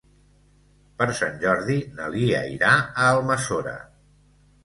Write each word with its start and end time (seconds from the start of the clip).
Per 1.01 1.07
Sant 1.17 1.35
Jordi 1.43 1.75
na 1.99 2.07
Lia 2.15 2.41
irà 2.53 2.71
a 3.03 3.09
Almassora. 3.19 3.77